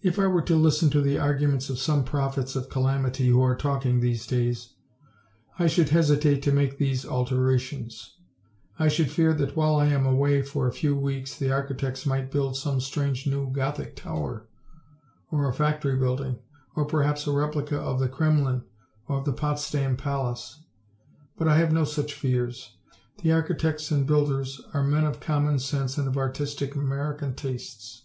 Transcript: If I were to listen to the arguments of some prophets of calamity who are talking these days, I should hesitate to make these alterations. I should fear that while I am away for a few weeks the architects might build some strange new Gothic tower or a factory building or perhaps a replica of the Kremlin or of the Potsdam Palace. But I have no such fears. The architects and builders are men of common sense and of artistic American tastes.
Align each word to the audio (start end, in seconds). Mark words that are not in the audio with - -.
If 0.00 0.16
I 0.20 0.28
were 0.28 0.42
to 0.42 0.54
listen 0.54 0.90
to 0.90 1.00
the 1.00 1.18
arguments 1.18 1.68
of 1.68 1.80
some 1.80 2.04
prophets 2.04 2.54
of 2.54 2.68
calamity 2.70 3.26
who 3.26 3.42
are 3.42 3.56
talking 3.56 3.98
these 3.98 4.28
days, 4.28 4.74
I 5.58 5.66
should 5.66 5.88
hesitate 5.88 6.40
to 6.44 6.52
make 6.52 6.78
these 6.78 7.04
alterations. 7.04 8.14
I 8.78 8.86
should 8.86 9.10
fear 9.10 9.34
that 9.34 9.56
while 9.56 9.74
I 9.74 9.86
am 9.86 10.06
away 10.06 10.42
for 10.42 10.68
a 10.68 10.72
few 10.72 10.94
weeks 10.94 11.34
the 11.36 11.50
architects 11.50 12.06
might 12.06 12.30
build 12.30 12.56
some 12.56 12.80
strange 12.80 13.26
new 13.26 13.50
Gothic 13.50 13.96
tower 13.96 14.46
or 15.32 15.48
a 15.48 15.52
factory 15.52 15.96
building 15.98 16.38
or 16.76 16.84
perhaps 16.84 17.26
a 17.26 17.32
replica 17.32 17.76
of 17.76 17.98
the 17.98 18.08
Kremlin 18.08 18.62
or 19.08 19.18
of 19.18 19.24
the 19.24 19.32
Potsdam 19.32 19.96
Palace. 19.96 20.62
But 21.36 21.48
I 21.48 21.56
have 21.58 21.72
no 21.72 21.82
such 21.82 22.14
fears. 22.14 22.76
The 23.20 23.32
architects 23.32 23.90
and 23.90 24.06
builders 24.06 24.60
are 24.72 24.84
men 24.84 25.02
of 25.04 25.18
common 25.18 25.58
sense 25.58 25.98
and 25.98 26.06
of 26.06 26.16
artistic 26.16 26.76
American 26.76 27.34
tastes. 27.34 28.04